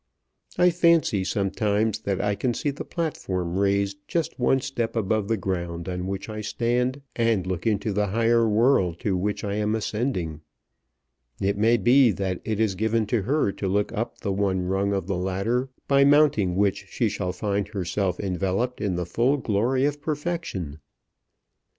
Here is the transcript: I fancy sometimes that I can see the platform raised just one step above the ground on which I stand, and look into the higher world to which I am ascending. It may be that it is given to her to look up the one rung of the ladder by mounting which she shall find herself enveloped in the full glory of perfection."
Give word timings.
I 0.57 0.71
fancy 0.71 1.23
sometimes 1.23 1.99
that 1.99 2.19
I 2.19 2.33
can 2.33 2.55
see 2.55 2.71
the 2.71 2.83
platform 2.83 3.55
raised 3.59 3.99
just 4.07 4.39
one 4.39 4.59
step 4.59 4.95
above 4.95 5.27
the 5.27 5.37
ground 5.37 5.87
on 5.87 6.07
which 6.07 6.27
I 6.27 6.41
stand, 6.41 7.03
and 7.15 7.45
look 7.45 7.67
into 7.67 7.93
the 7.93 8.07
higher 8.07 8.49
world 8.49 8.99
to 9.01 9.15
which 9.15 9.43
I 9.43 9.53
am 9.57 9.75
ascending. 9.75 10.41
It 11.39 11.55
may 11.55 11.77
be 11.77 12.09
that 12.13 12.41
it 12.43 12.59
is 12.59 12.73
given 12.73 13.05
to 13.13 13.21
her 13.21 13.51
to 13.51 13.67
look 13.67 13.91
up 13.93 14.21
the 14.21 14.33
one 14.33 14.63
rung 14.63 14.91
of 14.91 15.05
the 15.05 15.15
ladder 15.17 15.69
by 15.87 16.03
mounting 16.03 16.55
which 16.55 16.87
she 16.89 17.07
shall 17.07 17.31
find 17.31 17.67
herself 17.67 18.19
enveloped 18.19 18.81
in 18.81 18.95
the 18.95 19.05
full 19.05 19.37
glory 19.37 19.85
of 19.85 20.01
perfection." 20.01 20.79